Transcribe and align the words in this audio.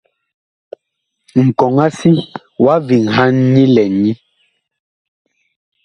Nkɔŋ-a-si 1.45 2.11
wa 2.63 2.75
veŋhan 2.87 3.35
nyi 3.53 3.63
lɛn 3.75 3.93
nyi. 4.01 4.11